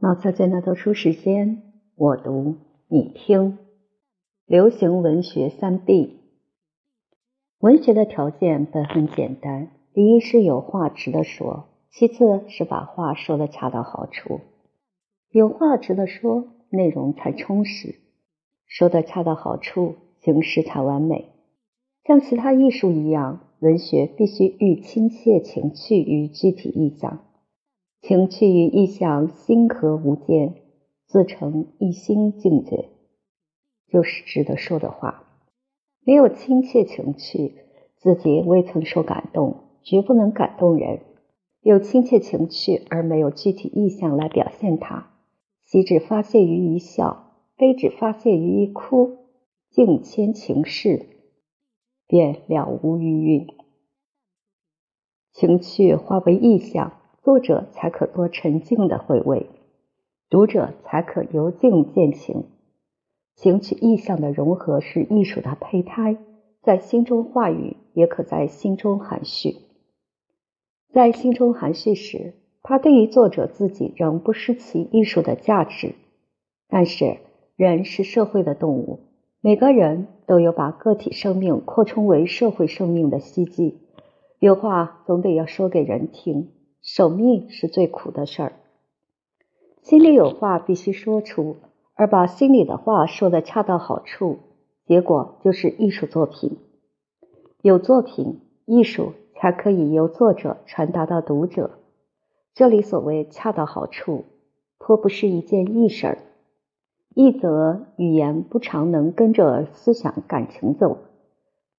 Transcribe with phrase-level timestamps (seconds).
[0.00, 1.62] 毛小娟的读书时间，
[1.94, 2.56] 我读
[2.88, 3.58] 你听。
[4.44, 6.18] 流行文学三必，
[7.60, 14.40] 文学的条件本很简单：第一是有话值得说，其次是把话说的恰到好处。
[15.30, 17.94] 有话值得说，内容才充实；
[18.66, 21.26] 说的恰到好处，形式才完美。
[22.04, 27.20] 像其他艺术一样，文学必须寓亲切情趣于具体意象。
[28.06, 30.56] 情趣与意象心和无间，
[31.06, 32.90] 自成一心境界，
[33.88, 35.24] 就是值得说的话。
[36.04, 37.54] 没有亲切情趣，
[37.96, 41.00] 自己未曾受感动，绝不能感动人。
[41.62, 45.10] 有亲切情趣而没有具体意象来表现它，
[45.64, 49.16] 喜只发泄于一笑，悲只发泄于一哭，
[49.70, 51.06] 境迁情事，
[52.06, 53.46] 便了无余韵。
[55.32, 57.00] 情趣化为意象。
[57.24, 59.46] 作者才可多沉静的回味，
[60.28, 62.44] 读者才可由静见情。
[63.34, 66.18] 情趣意象的融合是艺术的胚胎，
[66.60, 69.56] 在心中话语，也可在心中含蓄。
[70.92, 75.94] 在心中含蓄时，它对于作者自己仍不失其艺术的价值。
[76.68, 77.16] 但是，
[77.56, 79.00] 人是社会的动物，
[79.40, 83.78] 每个人都有把个体生命扩充为社会生命的希冀，
[84.40, 86.50] 有话总得要说给人听。
[86.84, 88.52] 守密是最苦的事儿，
[89.80, 91.56] 心里有话必须说出，
[91.94, 94.40] 而把心里的话说的恰到好处，
[94.84, 96.58] 结果就是艺术作品。
[97.62, 101.70] 有作品，艺术才可以由作者传达到读者。
[102.52, 104.24] 这里所谓恰到好处，
[104.76, 106.18] 颇不是一件易事儿。
[107.14, 110.98] 一则语言不常能跟着思想感情走，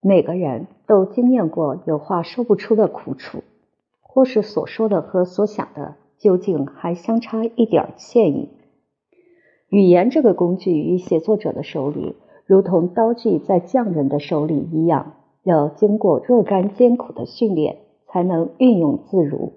[0.02, 3.44] 每个人都经验过有话说不出的苦楚。
[4.16, 8.50] 或是所说的和所想的究竟还相差一点歉意。
[9.68, 19.52] 语言这个工具于写作者的手里，如同刀具在匠人的手里一样，要经过若干艰苦的训练，才能运用自如。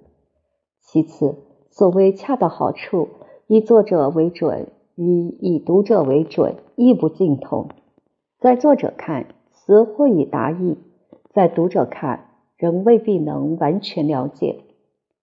[0.80, 1.36] 其次，
[1.70, 3.10] 所谓恰到好处，
[3.46, 7.68] 以作者为准与以读者为准，亦不尽同。
[8.40, 10.78] 在作者看，词或已达意；
[11.32, 12.27] 在读者看，
[12.58, 14.64] 仍未必能完全了解，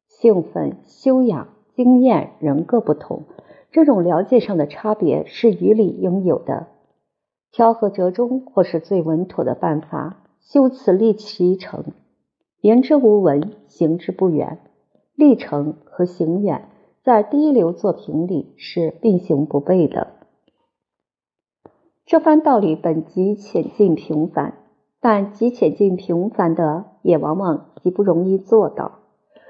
[0.08, 3.24] 兴奋、修养、经验仍各不同。
[3.72, 6.68] 这种了解上的差别是于理应有的。
[7.52, 10.22] 调和折中或是最稳妥的办法。
[10.40, 11.86] 修辞立其成，
[12.62, 14.60] 言之无文，行之不远。
[15.16, 16.70] 立成和行远，
[17.02, 20.14] 在第一流作品里是并行不悖的。
[22.06, 24.54] 这番道理本极浅近平凡。
[25.02, 29.00] 但极浅近平凡的，也往往极不容易做到。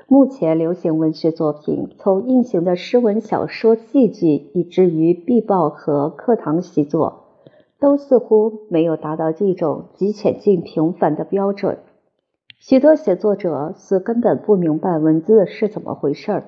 [0.07, 7.23] 目前流行文学作品，从硬行的诗文、小说、戏剧，以至于壁报和课堂习作，
[7.79, 11.79] 都似乎没有达到这种极浅近平凡的标准。
[12.59, 16.43] 许多写作者是根本不明白文字是怎么回事儿，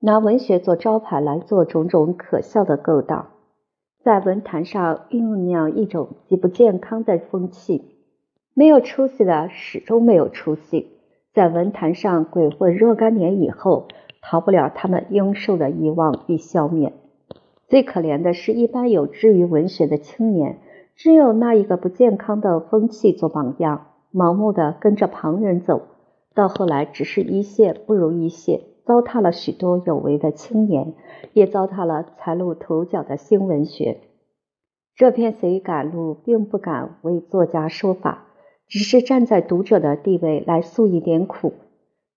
[0.00, 3.28] 拿文学做招牌来做种种可笑的勾当，
[4.02, 7.93] 在文坛上酝酿一种极不健康的风气。
[8.56, 10.92] 没有出息的始终没有出息，
[11.32, 13.88] 在文坛上鬼混若干年以后，
[14.22, 16.92] 逃不了他们应受的遗忘与消灭。
[17.66, 20.58] 最可怜的是一般有志于文学的青年，
[20.94, 25.82] 只有那一个不健康的风气做榜样，盲目的跟着旁人走，
[26.32, 30.94] 到后来只是一谢不如一谢，糟蹋了许多有为的青年，
[31.32, 33.98] 也糟蹋了才露头角的新文学。
[34.94, 38.26] 这篇随赶路，并不敢为作家说法。
[38.68, 41.52] 只是站在读者的地位来诉一点苦。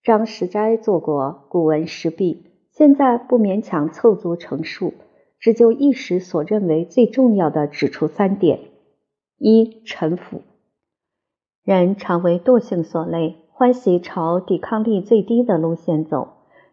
[0.03, 4.93] 张石斋做过古文十弊，现在不勉强凑足成数，
[5.39, 8.59] 只就一时所认为最重要的指出三点：
[9.37, 10.41] 一、臣服。
[11.63, 16.29] 人常为惰性所累，欢喜朝抵抗力最低的路线走。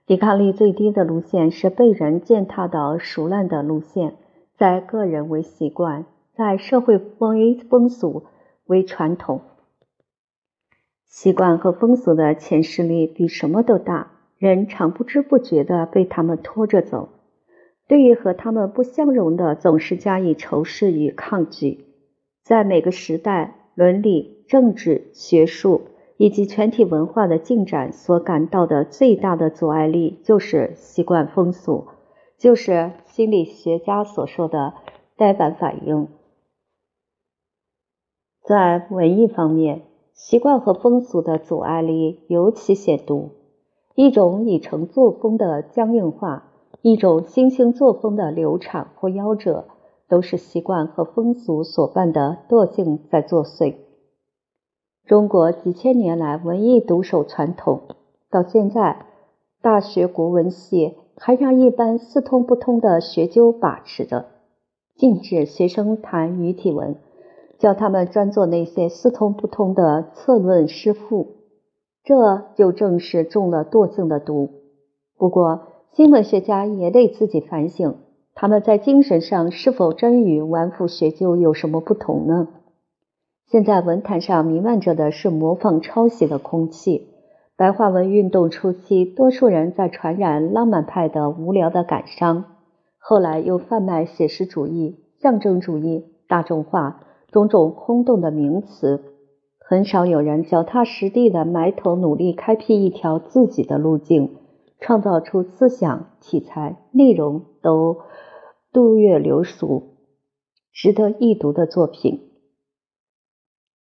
[0.06, 4.14] 抵抗力最低的路线是被人践踏到熟烂的路线，
[4.56, 6.04] 在个人为习惯，
[6.36, 8.24] 在社会为风俗
[8.66, 9.40] 为传统。
[11.06, 17.08] 习惯和风俗的潜势力比什么都大，人常不知不觉地被他们拖着走。
[17.86, 21.84] 对于和他们不相容的，总是加以仇视与抗拒。
[22.42, 25.82] 在每个时代，伦理、政治、学术
[26.16, 31.88] 以及全体文化的进展所感到的最大的阻碍力，就是习惯风俗，
[32.38, 34.74] 就是心理学家所说的
[35.16, 36.08] 呆板反应。
[38.42, 39.82] 在文艺方面，
[40.14, 43.30] 习惯和风俗的阻碍力尤其显著，
[43.96, 46.52] 一种已成作风的僵硬化，
[46.82, 49.64] 一种新兴作风的流产或夭折，
[50.08, 53.74] 都是习惯和风俗所伴的惰性在作祟。
[55.04, 57.82] 中国几千年来文艺独守传统，
[58.30, 59.06] 到现在，
[59.60, 64.26] 大学国文系还让一般四通不通的学究把持着，
[64.94, 66.96] 禁止学生谈语体文，
[67.64, 71.28] 叫他们专做那些似通不通的策论诗赋。
[72.04, 74.50] 这就正是中了惰性的毒。
[75.16, 75.62] 不过，
[75.92, 77.94] 新闻学家也得自己反省，
[78.34, 82.48] 他们在精神上是否真与顽腐学究有什么不同呢？
[83.46, 87.08] 现在文坛上弥漫着的是模仿抄袭的空气。
[87.56, 92.44] 白话文运动初期，多数人在传染浪漫派的无聊的感伤，
[92.98, 97.00] 后来又贩卖写实主义、象征主义、大众化
[97.34, 99.02] 种种空洞的名词。
[99.58, 104.36] 很少有人脚踏实地的埋头努力，开辟一条自己的路径，
[104.78, 108.02] 创造出思想、题材、内容都
[108.72, 109.96] 度越流俗、
[110.72, 112.20] 值得一读的作品。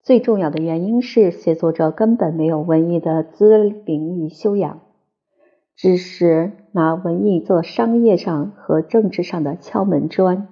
[0.02, 4.80] 最重要的原因是，写作者根本没有文艺的资禀与修养，
[5.76, 10.48] 只是拿文艺做商业上和政治上的敲门砖。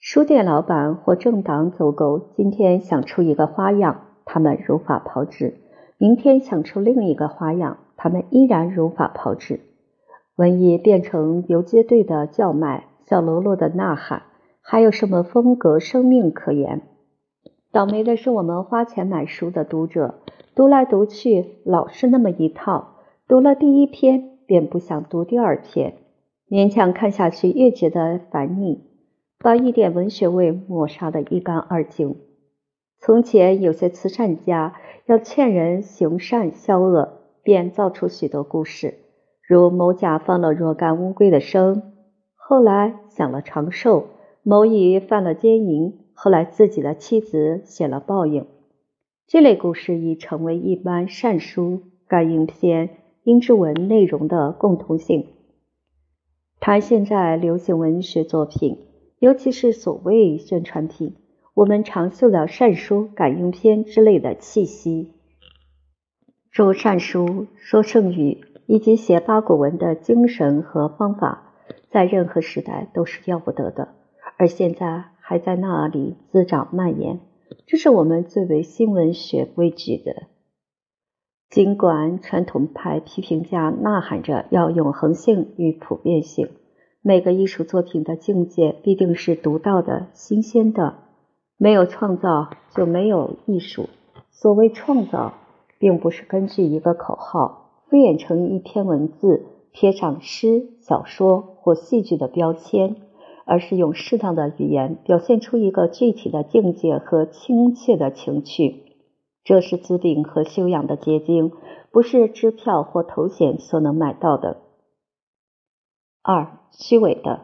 [0.00, 5.54] 书店老板或政党走狗，今天想出一个花样，他们如法炮制；
[5.98, 9.58] 明天想出另一个花样，他们依然如法炮制。
[10.36, 14.22] 文艺变成游击队的叫卖，小喽啰的呐喊，
[14.62, 16.82] 还有什么风格、生命可言？
[17.72, 20.20] 倒霉的是我们花钱买书的读者，
[20.54, 25.94] 读来读去老是那么一套，读了第一篇便不想读第二篇，
[26.48, 28.84] 勉强看下去越觉得烦腻。
[29.40, 32.16] 把一点文学味抹杀得一干二净。
[33.00, 34.74] 从前有些慈善家
[35.06, 38.94] 要劝人行善消恶，便造出许多故事，
[39.46, 41.94] 如某甲放了若干乌龟的生，
[42.34, 44.06] 后来享了长寿；
[44.42, 48.46] 某乙犯了奸淫，后来自己的妻子显了报应。
[49.28, 52.90] 这类故事已成为一般善书、感应篇、
[53.22, 55.26] 英之文内容的共同性。
[56.58, 58.87] 谈现在流行文学作品。
[59.18, 61.16] 尤其是所谓宣传品，
[61.54, 65.12] 我们常嗅到善书、感应篇之类的气息。
[66.52, 71.52] 做善书、说圣语以及写八股文的精神和方法，
[71.90, 73.88] 在任何时代都是要不得的，
[74.36, 77.20] 而现在还在那里滋长蔓延，
[77.66, 80.28] 这是我们最为新闻学畏惧的。
[81.50, 86.50] 尽管传统派批评家呐喊着要永恒性与普遍性。
[87.02, 90.94] 每个艺术作品的境界必定是独到的、新鲜的。
[91.56, 93.88] 没有创造就没有艺术。
[94.30, 95.34] 所谓创造，
[95.78, 102.96] 并不是根据一个口号敷衍成一篇文字，贴上诗、小说或戏剧的标签，
[103.44, 108.84] 而是用适当的语言表现出一个具体的境界和亲切的情趣。
[109.42, 111.50] 这是资禀和修养的结晶，
[111.90, 114.58] 不是支票或头衔所能买到的。
[116.22, 117.42] 二、虚伪的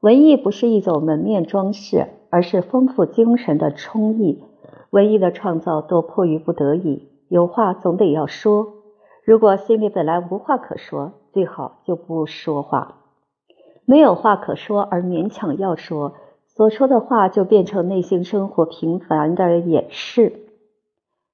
[0.00, 4.42] 文艺不是一种门面装饰，而是丰富精神的充溢。
[4.90, 8.74] 文艺的创造多迫于不得已，有话总得要说。
[9.24, 12.98] 如果心里本来无话可说，最好就不说话。
[13.84, 16.14] 没有话可说而勉强要说，
[16.46, 20.46] 所说的话就变成内心生活平凡的掩饰。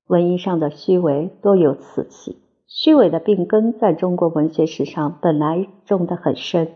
[0.07, 2.39] 文艺上的虚伪多有此气。
[2.71, 6.69] 虚伪的病根在中国文学史上本来种得很深。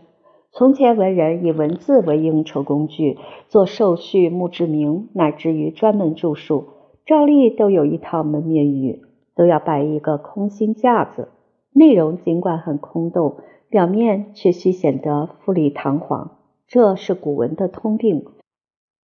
[0.51, 6.65] 从前文人以文字为应酬工具，做寿序、墓志铭，乃至于专门著述，
[7.05, 9.03] 照例都有一套门面语，
[9.35, 11.29] 都要摆一个空心架子。
[11.71, 13.37] 内容尽管很空洞，
[13.69, 16.37] 表面却需显得富丽堂皇。
[16.67, 18.25] 这是古文的通病，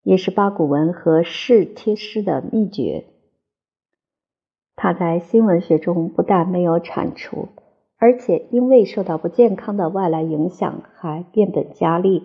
[0.02, 3.04] 也是八股文和试贴诗的秘诀。
[4.80, 7.48] 他在新文学中不但没有铲除，
[7.98, 12.22] 而且因为受到不健康的外来影响，还变本加厉。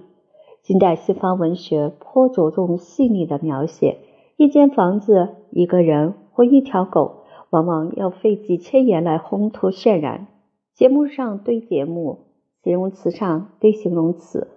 [0.62, 3.98] 近代西方文学颇着重细腻的描写，
[4.38, 10.27] 一间房子、一个人或一条狗，往往要费几千言来烘托渲染。
[10.75, 12.19] 节目上堆节目，
[12.63, 14.48] 形容词上堆形容词。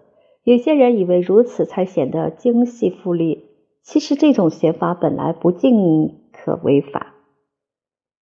[0.44, 3.46] 有些人以为如此才显得精细富丽，
[3.82, 7.14] 其实这种写法本来不尽可违法。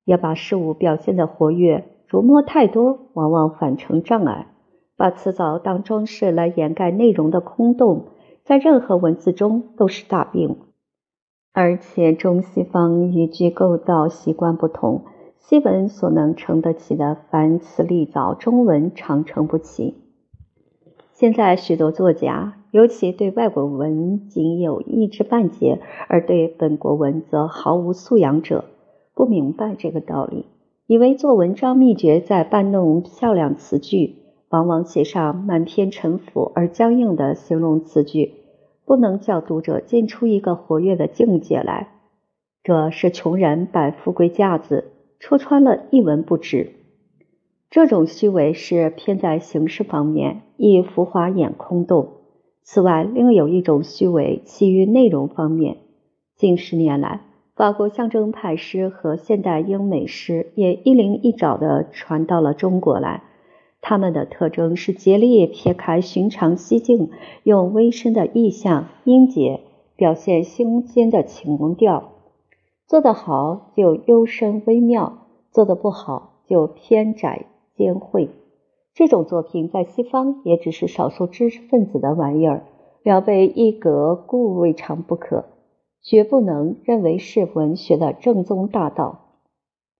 [0.04, 4.48] 要把事物表现的活跃，琢磨太多，往往反成障碍。
[4.96, 8.04] 把辞藻当装饰来掩盖内容的空洞，
[8.44, 10.56] 在任何文字中都是大病。
[11.52, 15.02] 而且中西方语句构造习惯不同，
[15.38, 19.96] 西文所能承得起的繁词丽藻，中文常承不起。
[21.12, 28.64] 现在许多作家，尤其对外国文仅有一知半解，而对本国文则毫无素养者，
[29.14, 30.46] 不明白这个道理，
[30.86, 34.16] 以为做文章秘诀在搬弄漂亮词句，
[34.48, 38.32] 往往写上满篇陈腐而僵硬的形容词句，
[38.84, 41.90] 不能叫读者进出一个活跃的境界来。
[42.62, 46.72] 这是穷人摆富贵架子，戳穿了一文不值。
[47.70, 52.08] 这种虚伪是偏在形式方面，易浮华掩空洞。
[52.62, 55.76] 此外，另有一种虚伪，其于内容方面。
[56.36, 57.20] 近十年来，
[57.56, 63.22] 法国象征派诗和现代英美诗也一灵一爪地传到了中国来。
[63.80, 67.10] 他们的特征是竭力撇开寻常希境，
[67.42, 69.60] 用微深的意象、音节
[69.94, 72.12] 表现心间的情调。
[72.86, 75.18] 做得好就幽深微妙，
[75.50, 77.46] 做得不好就偏窄。
[77.76, 78.28] 兼晦
[78.94, 82.62] 这种作品在西方也只是少数知识分子的玩意儿，
[83.02, 85.44] 了被一格故未尝不可，
[86.04, 89.38] 绝不能认为是文学的正宗大道。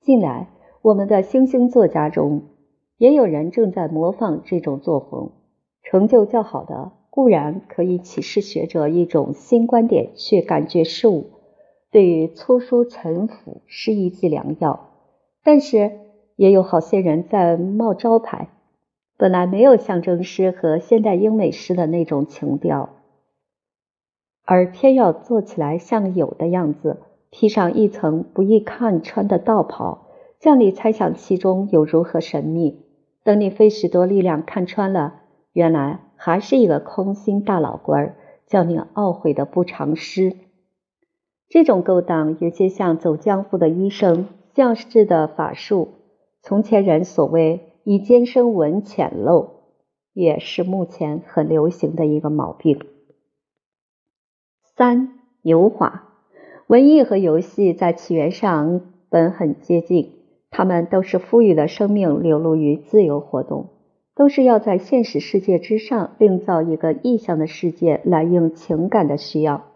[0.01, 0.51] 近来，
[0.83, 2.43] 我们的新兴作家中，
[2.99, 5.33] 也有人正在模仿这种作风。
[5.83, 11.25] 成就较好的固然可以启示学者一种新观点去感觉事物，
[11.91, 14.91] 对于粗疏陈腐是一剂良药，
[15.43, 16.05] 但是。
[16.37, 18.49] 也有好些人在冒招牌，
[19.17, 22.89] 本来没有象征诗和现代英美诗的那种情调，
[24.45, 26.99] 而偏要做起来像有的样子，
[27.31, 30.07] 披上一层不易看穿的道袍，
[30.39, 32.83] 叫你猜想其中有如何神秘。
[33.23, 35.15] 等你费许多力量看穿了，
[35.53, 40.37] 原来还是一个空心大老官，叫你懊悔的不偿失。
[41.49, 45.89] 这种勾当有些像走江湖的医生，像是的法术。
[46.43, 49.49] 从前人所谓“以艰深文浅陋”，
[50.13, 52.79] 也是目前很流行的一个毛病。
[54.77, 56.09] 三油画，
[56.67, 60.11] 文艺和游戏在起源上本很接近，
[60.51, 63.69] 它们都是赋予了生命流露于自由活动，
[64.17, 69.67] 都是要在现实世界之上另造一个意象的世界来应情感的需要。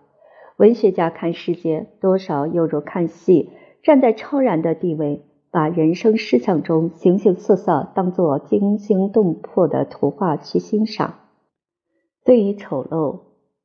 [0.57, 3.51] 文学家看世界，多少犹如看戏，
[3.85, 5.23] 站在超然的地位。
[5.51, 11.15] 把人生事项中形形色色当作惊心动魄的图画去欣赏，
[12.23, 13.21] 对于丑陋、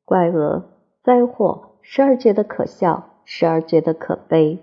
[0.06, 0.64] 怪恶、
[1.04, 4.60] 灾祸，时而觉得可笑，时而觉得可悲。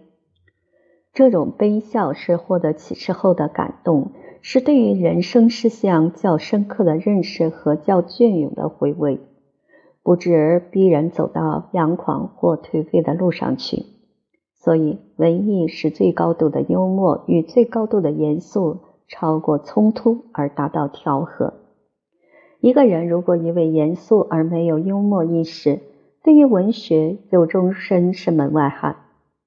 [1.13, 9.21] 这种悲笑是获得启示后的感动，是对于人生事项较深刻的认识和较隽永的回味，
[10.03, 13.85] 不至逼人走到阳狂或颓废的路上去。
[14.55, 18.79] 所以，文艺是最高度的幽默与最高度的严肃，
[19.09, 21.53] 超过冲突而达到调和。
[22.61, 25.81] 一个人如果一味严肃而没有幽默意识，
[26.23, 28.97] 对于文学就终身是门外汉。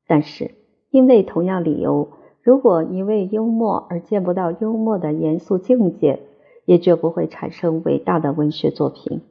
[0.07, 0.51] 但是，
[0.89, 2.09] 因为同样理由，
[2.41, 6.19] 如果一味幽默而见不到幽默的严肃境界，
[6.65, 9.21] 也绝不会产生伟大的文学作品。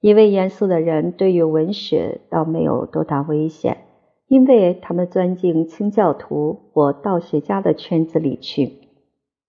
[0.00, 3.78] 一位严肃的人对于文学倒没有多大危险。
[4.26, 8.72] 因为他们钻进清教徒或道学家的圈子里去，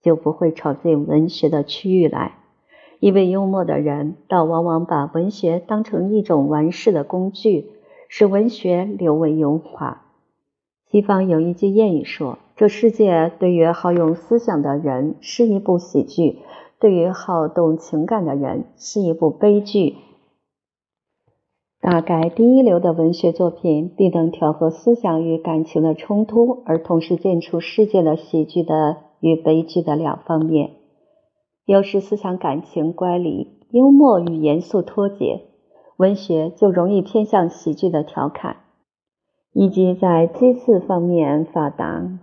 [0.01, 2.39] 就不会闯进文学的区域来。
[2.99, 7.71] 一位幽默的人，倒往往把文学当成一种玩世的工具，
[8.09, 10.03] 使文学流为油画。
[10.89, 16.39] 西方有一句谚语说：“这世界对于好用思想的人是一部喜剧，
[16.79, 19.95] 对于好动情感的人是一部悲剧。”
[21.81, 30.71] 大概第一流的文学作品必能调和思想与感情的冲突，而同时见出世界的喜剧的与悲剧的两方面。
[31.65, 35.45] 有时思想感情乖离，幽默与严肃脱节，
[35.98, 38.57] 文学就容易偏向喜剧的调侃，
[39.51, 42.19] 以及在祭祀方面发达。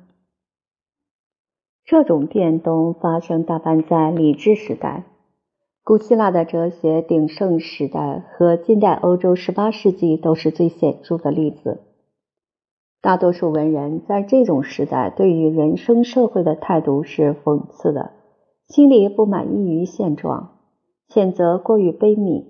[1.85, 5.05] 这种变动发生大半在理智时代。
[5.83, 11.81] 古希腊的哲学鼎盛时代和近代欧洲十八世纪都是最显著的例子。
[13.01, 18.13] 大多数文人在这种时代对于人生社会的态度是讽刺的，
[18.73, 20.57] 心里不满意于现状，
[21.07, 22.47] 谴责过于悲悯，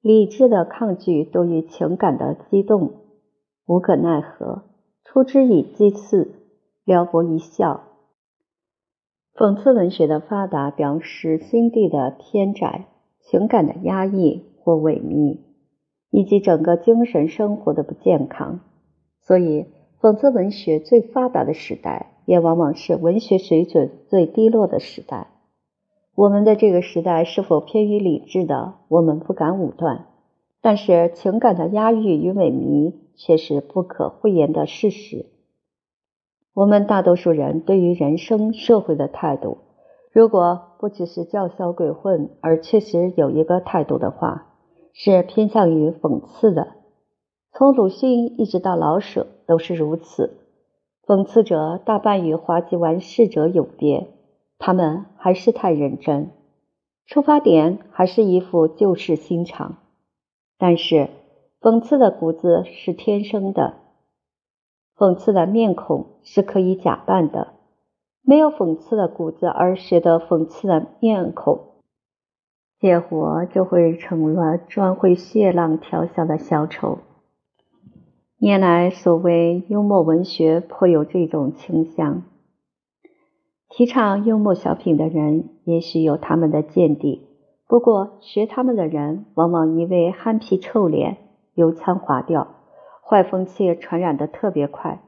[0.00, 2.94] 理智的抗拒多于情感的激动，
[3.66, 4.64] 无可奈何，
[5.04, 6.32] 出之以祭祀，
[6.84, 7.82] 撩拨一笑。
[9.32, 12.88] 讽刺文学的发达，表示心地的偏窄、
[13.20, 15.38] 情感的压抑或萎靡，
[16.10, 18.58] 以及整个精神生活的不健康。
[19.20, 19.66] 所以，
[20.00, 25.28] 讽刺文学最发达的时代，也往往是文学水准最低落的时代。
[26.20, 30.04] 我们的这个时代是否偏于理智的，我们不敢武断。
[30.60, 35.24] 但是情感的压抑与萎靡却是不可讳言的事实。
[36.52, 39.56] 我们大多数人对于人生、社会的态度，
[40.12, 44.48] 如果不只是叫嚣鬼混，而确实有一个态度的话，
[44.92, 46.68] 是偏向于讽刺的。
[47.54, 50.36] 从鲁迅一直到老舍都是如此。
[51.06, 54.08] 讽刺者大半与滑稽玩世者有别，
[54.60, 56.30] 他们还是太认真，
[57.06, 59.78] 出发点还是一副旧事心肠。
[60.58, 61.08] 但是，
[61.62, 63.78] 讽刺的骨子是天生的，
[64.96, 67.54] 讽刺的面孔是可以假扮的。
[68.22, 71.80] 没有讽刺的骨子而学得讽刺的面孔，
[72.78, 76.98] 结果就会成了专会血浪调笑的小丑。
[78.36, 82.24] 年来，所谓幽默文学颇有这种倾向，
[83.70, 87.28] 提倡幽默小品的人也许有他们的见地。
[87.68, 91.18] 不过，学他们的人往往一味憨皮臭脸、
[91.54, 92.48] 油腔滑调，
[93.08, 95.00] 坏风气传染的特别快。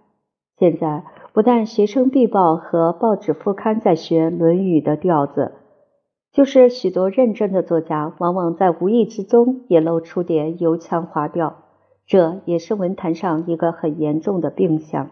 [0.58, 1.02] 现在
[1.32, 5.50] 不但学生必报和报纸副刊在学《论语》的调子，
[6.30, 11.56] 就是许多认真的作家，往往在无意之中也露出点油腔滑调。
[12.06, 15.10] 这也是文坛上一个很严重的病象。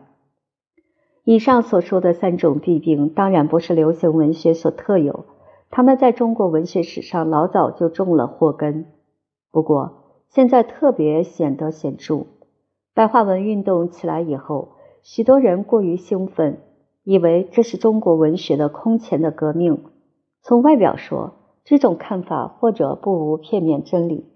[1.24, 5.26] 以上所说的三种弊病，当然不是流行文学所特有。
[5.70, 8.86] 他们在中国文学史上老早就种了祸根，
[9.52, 9.92] 不过
[10.28, 12.26] 现在特别显得显著。
[12.94, 14.70] 白话文运动起来以后，
[15.02, 16.58] 许多人过于兴奋，
[17.04, 19.84] 以为这是中国文学的空前的革命。
[20.42, 21.34] 从外表说，
[21.64, 24.26] 这种看法或者不无片面真理，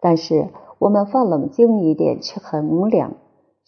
[0.00, 3.14] 但是我们放冷静一点去衡量，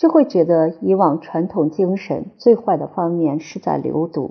[0.01, 4.31] 就会觉得以往传统精神最坏的方面是在流毒。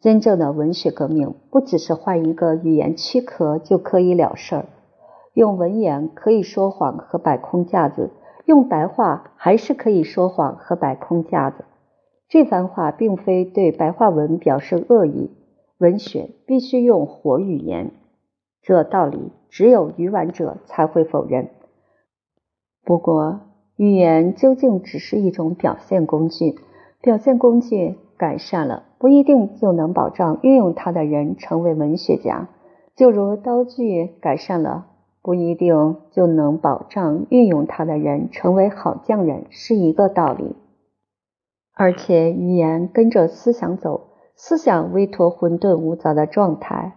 [0.00, 4.66] 真正的文学革命不只是换一个语言躯壳就可以了事儿，
[5.32, 8.10] 用文言可以说谎和摆空架子，
[8.44, 11.64] 用白话还是可以说谎和摆空架子。
[12.28, 15.32] 这番话并非对白话文表示恶意，
[15.78, 17.90] 文学必须用活语言，
[18.62, 21.48] 这道理只有愚顽者才会否认。
[22.84, 23.40] 不过，
[23.76, 26.54] 语言究竟只是一种表现工具，
[27.00, 28.84] 表现工具改善了。
[28.98, 32.48] 不一定就能保障运用它的人成为文学家，
[32.94, 34.86] 就如刀具改善了，
[35.20, 40.56] 不一定就能保障运用它的人成为好匠人，是一个道理。
[41.74, 46.92] 而且语言跟着思想走，思想微脱混沌无杂的状态，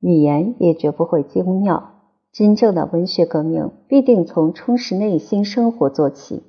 [0.00, 1.89] 语言也绝不会精妙。
[2.32, 6.42] 真正的文学革命必定从充实内心生活做起。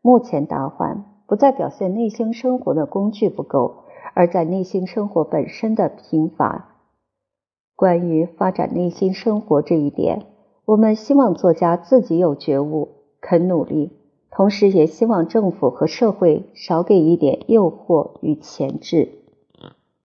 [0.00, 3.82] 目前大患不再表现内心生活的工具不够。
[4.14, 6.76] 而在内心生活本身的贫乏。
[7.74, 10.26] 关于发展内心生活这一点，
[10.66, 12.88] 我们希望作家自己有觉悟，
[13.22, 13.90] 肯努力，
[14.30, 19.21] 同时也希望政府和社会少给一点诱惑与钳制。